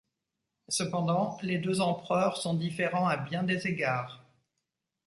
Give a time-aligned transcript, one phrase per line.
[0.67, 4.23] Cependant les deux empereurs sont différents à bien des égards.